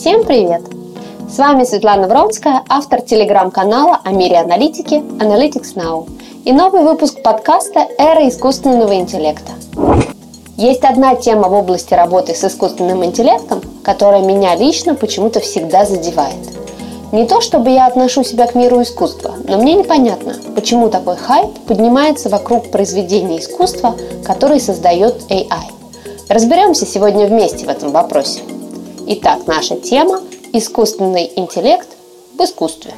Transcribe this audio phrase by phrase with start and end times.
[0.00, 0.62] Всем привет!
[1.28, 6.08] С вами Светлана Вронская, автор телеграм-канала о мире аналитики Analytics Now
[6.46, 9.52] и новый выпуск подкаста «Эра искусственного интеллекта».
[10.56, 16.48] Есть одна тема в области работы с искусственным интеллектом, которая меня лично почему-то всегда задевает.
[17.12, 21.50] Не то чтобы я отношу себя к миру искусства, но мне непонятно, почему такой хайп
[21.66, 25.74] поднимается вокруг произведения искусства, которые создает AI.
[26.30, 28.40] Разберемся сегодня вместе в этом вопросе.
[29.12, 30.20] Итак, наша тема–
[30.52, 31.88] искусственный интеллект
[32.38, 32.94] в искусстве.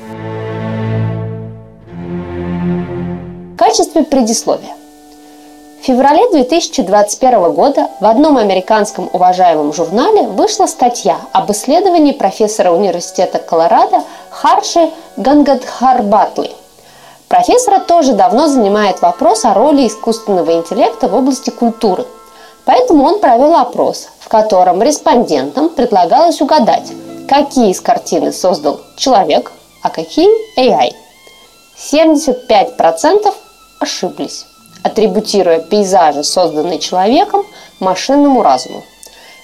[3.54, 4.76] В качестве предисловия.
[5.80, 13.38] В феврале 2021 года в одном американском уважаемом журнале вышла статья об исследовании профессора университета
[13.38, 16.50] Колорадо Харши Гангадхарбатли.
[17.28, 22.04] Профессора тоже давно занимает вопрос о роли искусственного интеллекта в области культуры.
[22.66, 26.90] Поэтому он провел опрос, котором респондентам предлагалось угадать,
[27.28, 29.52] какие из картины создал человек,
[29.82, 30.26] а какие
[30.58, 30.94] AI.
[31.76, 33.34] 75%
[33.78, 34.46] ошиблись
[34.82, 37.44] атрибутируя пейзажи, созданные человеком,
[37.78, 38.82] машинному разуму.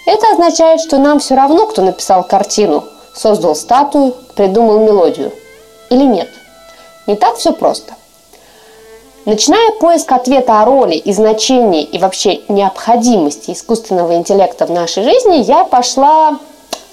[0.06, 5.32] Это означает, что нам все равно, кто написал картину, создал статую, придумал мелодию.
[5.90, 6.30] Или нет?
[7.06, 7.94] Не так все просто.
[9.28, 15.42] Начиная поиск ответа о роли и значении и вообще необходимости искусственного интеллекта в нашей жизни,
[15.42, 16.38] я пошла,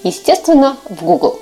[0.03, 1.39] естественно, в Google.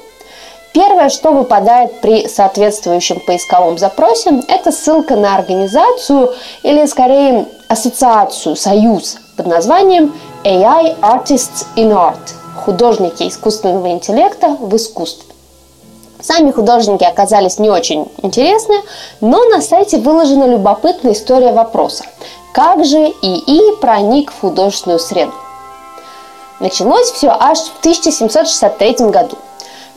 [0.71, 9.17] Первое, что выпадает при соответствующем поисковом запросе, это ссылка на организацию или скорее ассоциацию, союз
[9.35, 10.13] под названием
[10.43, 12.35] AI Artists in Art–
[12.65, 15.32] художники искусственного интеллекта в искусстве.
[16.23, 18.75] Сами художники оказались не очень интересны,
[19.21, 22.05] но на сайте выложена любопытная история вопроса.
[22.53, 25.33] Как же ИИ проник в художественную среду?
[26.59, 29.37] Началось все аж в 1763 году–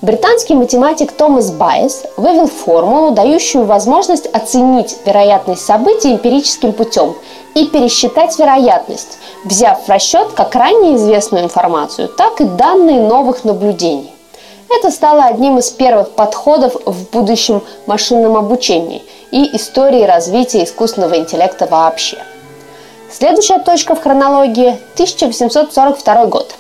[0.02, 7.16] Британский математик Томас Байес вывел формулу, дающую возможность оценить вероятность событий эмпирическим путем
[7.54, 14.15] и пересчитать вероятность, взяв в расчет как ранее известную информацию, так и данные новых наблюдений.
[14.68, 21.66] Это стало одним из первых подходов в будущем машинном обучении и истории развития искусственного интеллекта
[21.66, 22.18] вообще.
[23.10, 26.54] Следующая точка в хронологии– 1842 год.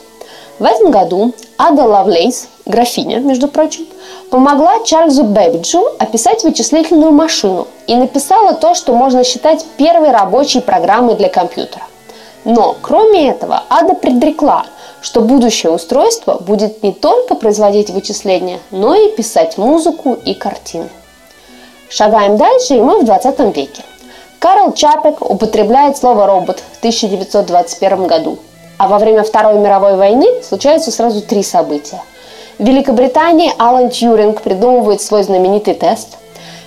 [0.58, 3.86] В этом году Ада Лавлейс графиня, между прочим,
[4.30, 11.16] помогла Чарльзу Бэббиджу описать вычислительную машину и написала то, что можно считать первой рабочей программой
[11.16, 11.82] для компьютера.
[12.46, 14.64] Но, кроме этого, Ада предрекла,
[15.02, 20.88] что будущее устройство будет не только производить вычисления, но и писать музыку и картины.
[21.90, 23.82] Шагаем дальше, и мы в 20 веке.
[24.38, 28.38] Карл Чапек употребляет слово «робот» в 1921 году,
[28.78, 32.00] а во время Второй мировой войны случаются сразу три события–
[32.58, 36.16] в Великобритании Алан Тьюринг придумывает свой знаменитый тест.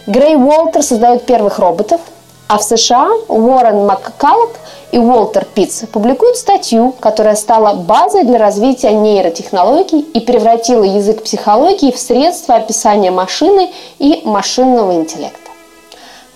[0.06, 2.00] Грей Уолтер создает первых роботов.
[2.50, 4.50] А в США Уоррен Маккаллок
[4.92, 11.92] и Уолтер Питц публикуют статью, которая стала базой для развития нейротехнологий и превратила язык психологии
[11.92, 15.52] в средство описания машины и машинного интеллекта.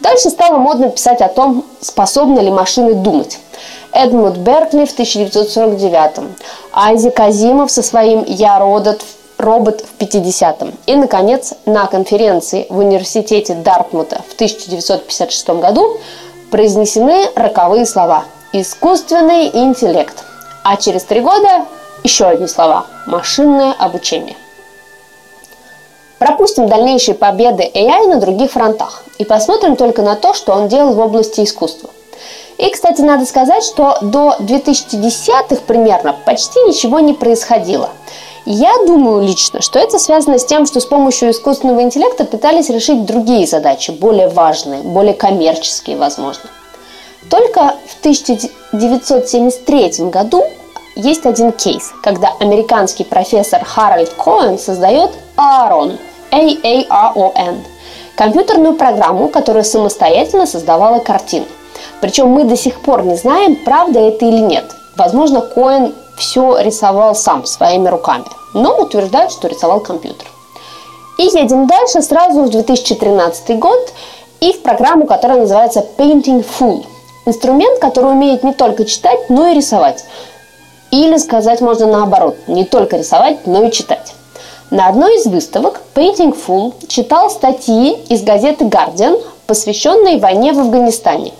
[0.01, 3.39] Дальше стало модно писать о том, способны ли машины думать.
[3.91, 6.29] Эдмунд Беркли в 1949,
[6.73, 10.73] Айзек Азимов со своим «Я робот» в робот в 50-м.
[10.85, 15.99] И, наконец, на конференции в университете Дартмута в 1956 году
[16.49, 20.23] произнесены роковые слова «искусственный интеллект».
[20.63, 21.65] А через три года
[22.03, 24.37] еще одни слова «машинное обучение».
[26.19, 30.93] Пропустим дальнейшие победы AI на других фронтах и посмотрим только на то, что он делал
[30.93, 31.89] в области искусства.
[32.57, 37.89] И, кстати, надо сказать, что до 2010-х примерно почти ничего не происходило–
[38.45, 43.05] я думаю лично, что это связано с тем, что с помощью искусственного интеллекта пытались решить
[43.05, 46.49] другие задачи, более важные, более коммерческие, возможно.
[47.29, 50.43] Только в 1973 году
[50.95, 55.97] есть один кейс, когда американский профессор Харальд Коэн создает Aaron,
[56.31, 57.63] A-A-R-O-N,
[58.17, 61.45] компьютерную программу, которая самостоятельно создавала картины.
[62.01, 64.65] Причем мы до сих пор не знаем, правда это или нет.
[64.95, 70.27] Возможно, Коэн все рисовал сам, своими руками, но утверждают, что рисовал компьютер.
[71.17, 73.93] И едем дальше сразу в 2013 год
[74.39, 76.85] и в программу, которая называется Painting Full.
[77.25, 80.03] Инструмент, который умеет не только читать, но и рисовать.
[80.91, 84.13] Или сказать можно наоборот, не только рисовать, но и читать.
[84.69, 91.31] На одной из выставок Painting Full читал статьи из газеты Guardian, посвященные войне в Афганистане.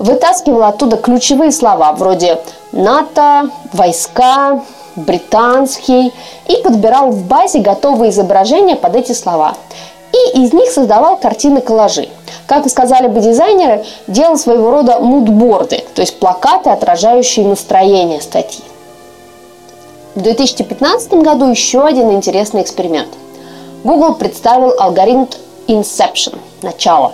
[0.00, 2.40] Вытаскивал оттуда ключевые слова вроде
[2.72, 4.62] НАТО, войска,
[4.96, 6.14] британский
[6.48, 9.52] и подбирал в базе готовые изображения под эти слова.
[10.12, 12.08] И из них создавал картины-коллажи.
[12.46, 18.64] Как и сказали бы дизайнеры, делал своего рода мудборды, то есть плакаты, отражающие настроение статьи.
[20.14, 23.10] В 2015 году еще один интересный эксперимент.
[23.84, 25.26] Google представил алгоритм
[25.68, 27.12] Inception– начало,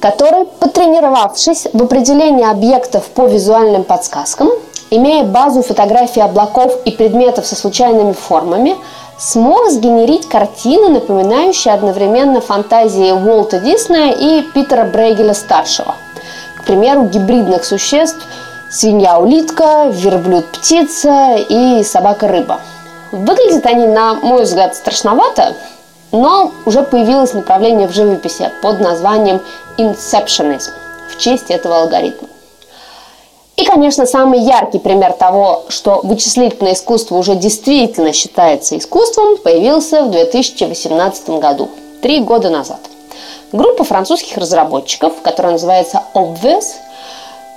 [0.00, 4.50] который, потренировавшись в определении объектов по визуальным подсказкам,
[4.90, 8.76] имея базу фотографий облаков и предметов со случайными формами,
[9.18, 15.94] смог сгенерить картину, напоминающую одновременно фантазии Уолта Диснея и Питера Брейгеля-старшего.
[16.58, 18.20] К примеру, гибридных существ
[18.70, 22.60] свинья-улитка, верблюд-птица и собака-рыба.
[23.10, 25.54] Выглядят они, на мой взгляд, страшновато,
[26.12, 29.40] но уже появилось направление в живописи под названием
[29.78, 30.72] инсепшенизм
[31.10, 32.28] в честь этого алгоритма.
[33.56, 40.10] И, конечно, самый яркий пример того, что вычислительное искусство уже действительно считается искусством, появился в
[40.10, 41.68] 2018 году,
[42.00, 42.78] три года назад.
[43.50, 46.66] Группа французских разработчиков, которая называется Obvious,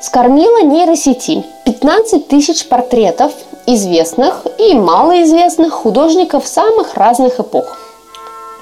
[0.02, 3.34] скормила нейросети 15 тысяч портретов
[3.68, 7.78] известных и малоизвестных художников самых разных эпох.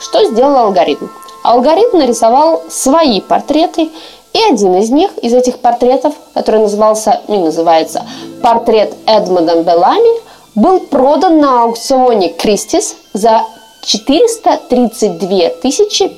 [0.01, 1.07] Что сделал алгоритм?
[1.49, 3.89] Алгоритм нарисовал свои портреты
[4.33, 8.05] и один из них, из этих портретов, который назывался и называется
[8.43, 10.21] «Портрет Эдмонда Белами»,
[10.53, 13.41] был продан на аукционе Кристис за
[13.81, 15.49] 432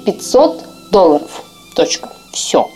[0.06, 0.60] 500
[0.92, 1.44] долларов.
[1.78, 2.10] Точка.
[2.34, 2.68] Все.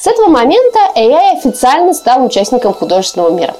[0.00, 3.54] С этого момента AI официально стал участником художественного мира.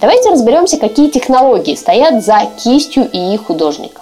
[0.00, 4.01] Давайте разберемся, какие технологии стоят за кистью и художника.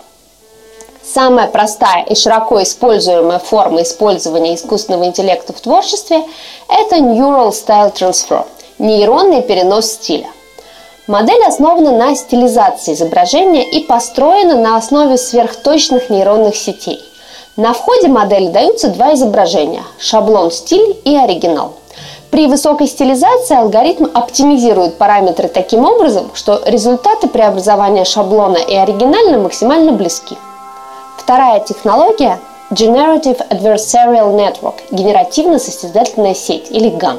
[1.12, 6.22] Самая простая и широко используемая форма использования искусственного интеллекта в творчестве–
[6.68, 8.44] это Neural Style Transfer–
[8.78, 10.28] нейронный перенос стиля.
[11.08, 17.02] Модель основана на стилизации изображения и построена на основе сверхточных нейронных сетей.
[17.56, 21.72] На входе модели даются два изображения– шаблон стиль и оригинал.
[22.30, 29.90] При высокой стилизации алгоритм оптимизирует параметры таким образом, что результаты преобразования шаблона и оригинальна максимально
[29.90, 30.38] близки–
[31.20, 32.40] Вторая технология–
[32.70, 37.18] Generative Adversarial Network– генеративно-состязательная сеть или GAN.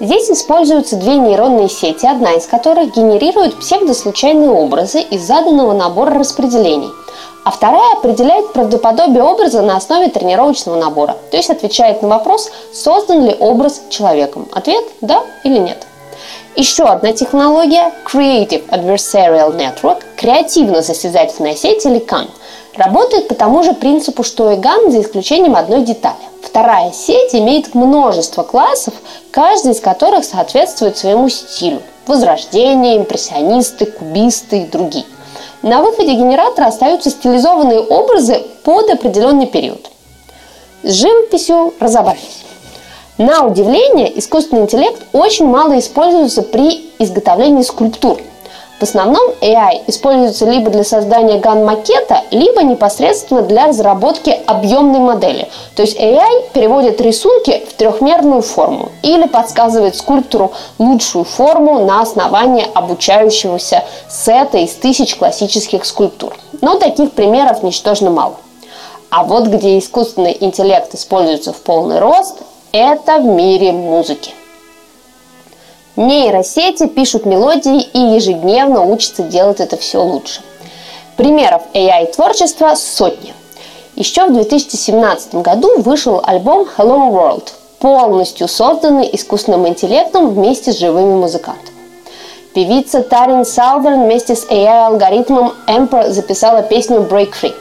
[0.00, 6.90] Здесь используются две нейронные сети, одна из которых генерирует псевдослучайные образы из заданного набора распределений,
[7.44, 13.26] а вторая определяет правдоподобие образа на основе тренировочного набора, то есть отвечает на вопрос, создан
[13.26, 14.48] ли образ человеком.
[14.50, 15.86] Ответ– да или нет.
[16.56, 22.30] Еще одна технология– Creative Adversarial Network– креативно-состязательная сеть или CAN–
[22.76, 26.16] Работает по тому же принципу, что и GAN, за исключением одной детали.
[26.42, 28.92] Вторая сеть имеет множество классов,
[29.30, 31.80] каждый из которых соответствует своему стилю.
[32.06, 35.06] Возрождение, импрессионисты, кубисты и другие.
[35.62, 39.90] На выходе генератора остаются стилизованные образы под определенный период.
[40.82, 42.44] С живописью разобрались.
[43.16, 48.20] На удивление, искусственный интеллект очень мало используется при изготовлении скульптур–
[48.78, 55.48] в основном AI используется либо для создания ган-макета, либо непосредственно для разработки объемной модели.
[55.74, 62.66] То есть AI переводит рисунки в трехмерную форму или подсказывает скульптору лучшую форму на основании
[62.74, 66.36] обучающегося сета из тысяч классических скульптур.
[66.60, 68.36] Но таких примеров ничтожно мало.
[69.08, 72.38] А вот где искусственный интеллект используется в полный рост,
[72.72, 74.32] это в мире музыки.
[75.96, 80.42] Нейросети пишут мелодии и ежедневно учатся делать это все лучше.
[81.16, 83.32] Примеров AI-творчества сотни.
[83.94, 87.48] Еще в 2017 году вышел альбом Hello World,
[87.78, 91.72] полностью созданный искусственным интеллектом вместе с живыми музыкантами.
[92.52, 97.54] Певица Тарин Салверн вместе с AI-алгоритмом Emperor записала песню Break Free.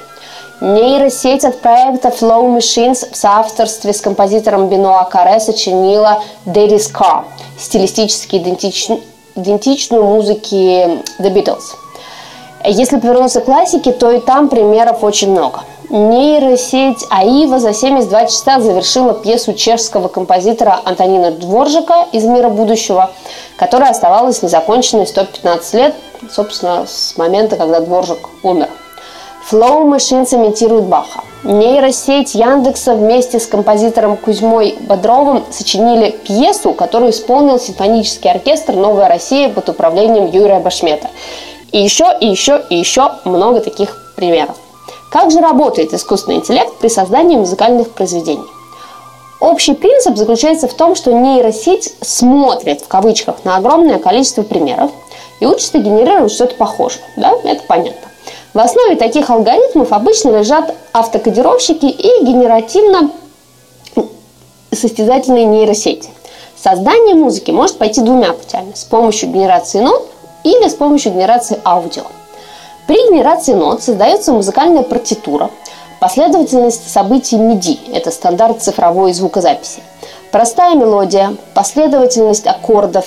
[0.62, 7.26] Нейросеть от проекта Flow Machines в соавторстве с композитором Бенуа Каре сочинила Daddy's Car–
[7.60, 9.02] стилистически идентичн,
[9.36, 11.76] идентичную музыке The Beatles.
[12.64, 15.60] Если повернуться к классике, то и там примеров очень много.
[15.90, 23.12] Нейросеть Аива за 72 часа завершила пьесу чешского композитора Антонина Дворжика из «Мира будущего»,
[23.58, 25.96] которая оставалась незаконченной 115 лет,
[26.32, 28.70] собственно, с момента, когда Дворжик умер.
[29.50, 31.24] Flow Machines имитирует Баха.
[31.44, 39.50] Нейросеть Яндекса вместе с композитором Кузьмой Бодровым сочинили пьесу, которую исполнил симфонический оркестр «Новая Россия»
[39.50, 41.10] под управлением Юрия Башмета.
[41.72, 44.56] И еще, и еще, и еще много таких примеров.
[45.12, 48.48] Как же работает искусственный интеллект при создании музыкальных произведений?
[49.40, 54.90] Общий принцип заключается в том, что нейросеть смотрит в кавычках на огромное количество примеров,
[55.40, 57.04] и учится генерировать что-то похожее.
[57.16, 58.10] Да, это понятно.
[58.56, 63.12] В основе таких алгоритмов обычно лежат автокодировщики и генеративно
[64.72, 66.10] состязательные нейросети.
[66.56, 68.72] Создание музыки может пойти двумя путями.
[68.74, 70.08] С помощью генерации нот
[70.46, 72.04] или с помощью генерации аудио.
[72.88, 75.50] При генерации нот создается музыкальная партитура,
[76.00, 79.82] последовательность событий MIDI– это стандарт цифровой звукозаписи.
[80.32, 83.06] Простая мелодия, последовательность аккордов,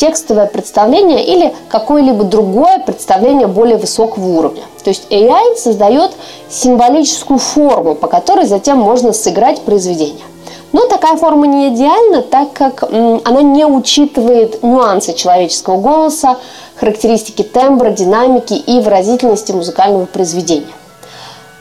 [0.00, 4.62] текстовое представление или какое-либо другое представление более высокого уровня.
[4.82, 6.12] То есть AI создает
[6.48, 10.24] символическую форму, по которой затем можно сыграть произведение.
[10.72, 16.38] Но такая форма не идеальна, так как она не учитывает нюансы человеческого голоса,
[16.76, 20.72] характеристики тембра, динамики и выразительности музыкального произведения.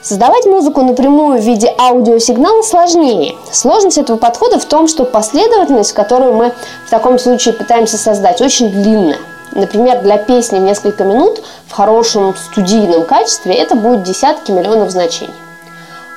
[0.10, 3.36] Создавать музыку напрямую в виде аудиосигнала сложнее.
[3.52, 6.52] Сложность этого подхода в том, что последовательность, которую мы
[6.88, 9.20] в таком случае пытаемся создать, очень длинная.
[9.52, 15.36] Например, для песни в несколько минут в хорошем студийном качестве это будет десятки миллионов значений.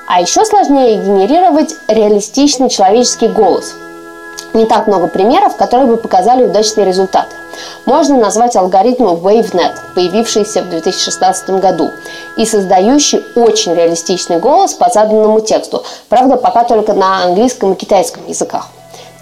[0.07, 3.75] А еще сложнее генерировать реалистичный человеческий голос.
[4.53, 7.35] Не так много примеров, которые бы показали удачные результаты.
[7.85, 11.91] Можно назвать алгоритм WaveNet, появившийся в 2016 году
[12.37, 18.27] и создающий очень реалистичный голос по заданному тексту, правда пока только на английском и китайском
[18.27, 18.69] языках.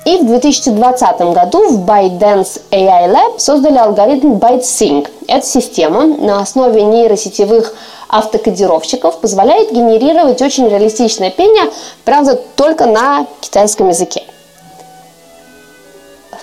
[0.04, 5.08] И в 2020 году в ByteDance AI Lab создали алгоритм ByteSync.
[5.28, 7.74] Эта система на основе нейросетевых
[8.10, 11.72] автокодировщиков позволяет генерировать очень реалистичное пение,
[12.04, 14.24] правда, только на китайском языке.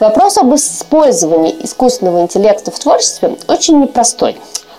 [0.00, 4.36] Вопрос об использовании искусственного интеллекта в творчестве очень непростой.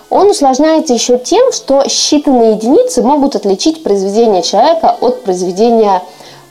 [0.08, 6.02] Он усложняется еще тем, что считанные единицы могут отличить произведение человека от произведения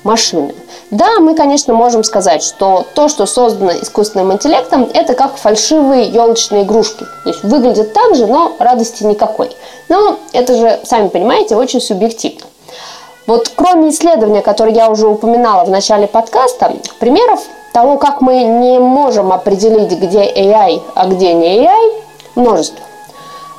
[0.04, 0.54] машины.
[0.92, 6.64] Да, мы, конечно, можем сказать, что то, что создано искусственным интеллектом, это как фальшивые елочные
[6.64, 7.06] игрушки.
[7.24, 9.50] То есть выглядит так же, но радости никакой.
[9.90, 12.46] Но это же, сами понимаете, очень субъективно.
[13.26, 17.42] Вот кроме исследования, которое я уже упоминала в начале подкаста, примеров
[17.74, 21.94] того, как мы не можем определить, где AI, а где не AI,
[22.36, 22.80] множество.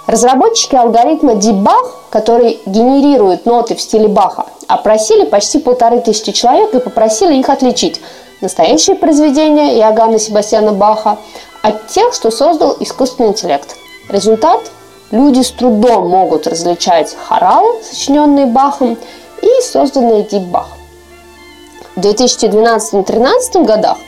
[0.07, 6.81] Разработчики алгоритма Debug, который генерирует ноты в стиле Баха, опросили почти полторы тысячи человек и
[6.81, 8.01] попросили их отличить
[8.41, 11.19] настоящие произведения Иоганна Себастьяна Баха
[11.63, 13.77] от тех, что создал искусственный интеллект.
[14.09, 14.61] Результат–
[15.11, 18.97] люди с трудом могут различать хоралы, сочиненные Бахом,
[19.43, 20.69] и созданные Дип Бах.
[22.01, 23.99] В 2012-2013 годах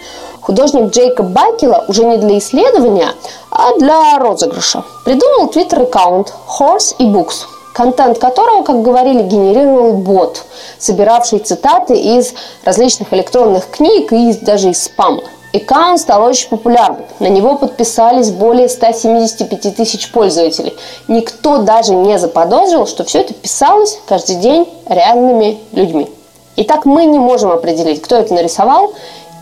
[0.41, 3.09] художник Джейкоб Бакела уже не для исследования,
[3.51, 7.45] а для розыгрыша придумал твиттер-аккаунт Horse и Books,
[7.75, 10.43] контент которого, как говорили, генерировал бот,
[10.79, 12.33] собиравший цитаты из
[12.65, 15.25] различных электронных книг и даже из спама.
[15.53, 17.05] Аккаунт стал очень популярным.
[17.19, 20.75] На него подписались более 175 тысяч пользователей.
[21.09, 26.09] Никто даже не заподозрил, что все это писалось каждый день реальными людьми.
[26.55, 28.93] Итак, мы не можем определить, кто это нарисовал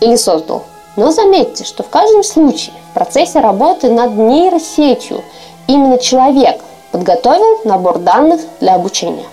[0.01, 0.63] или создал.
[0.95, 5.23] Но заметьте, что в каждом случае в процессе работы над нейросетью
[5.67, 6.61] именно человек
[6.93, 9.27] подготовил набор данных для обучения.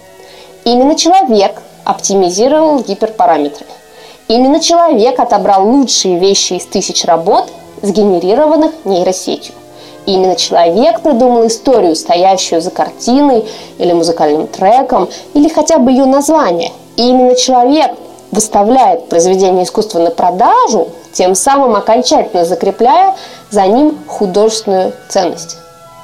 [0.63, 3.65] Именно человек оптимизировал гиперпараметры.
[4.27, 7.45] Именно человек отобрал лучшие вещи из тысяч работ,
[7.83, 9.53] сгенерированных нейросетью.
[10.07, 13.45] именно человек придумал историю, стоящую за картиной
[13.77, 17.91] или музыкальным треком, или хотя бы ее название– и именно человек
[18.31, 23.15] выставляет произведение искусства на продажу, тем самым окончательно закрепляя
[23.49, 25.57] за ним художественную ценность.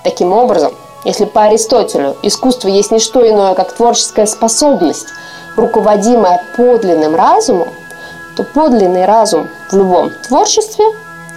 [0.04, 0.74] Таким образом,
[1.04, 5.08] если по Аристотелю искусство есть не что иное, как творческая способность,
[5.58, 7.68] руководимая подлинным разумом,
[8.38, 10.86] то подлинный разум в любом творчестве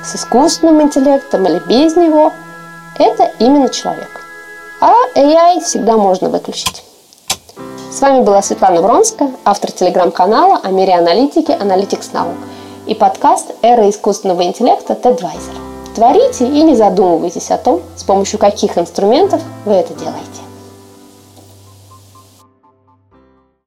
[0.05, 2.33] с искусственным интеллектом или без него–
[2.99, 4.23] это именно человек.
[4.81, 6.86] А AI всегда можно выключить.
[7.97, 12.35] С вами была Светлана Вронская, автор телеграм-канала о мире аналитики Analytics Now
[12.87, 15.95] и подкаст «Эра искусственного интеллекта TEDvisor».
[15.95, 20.46] Творите и не задумывайтесь о том, с помощью каких инструментов вы это делаете.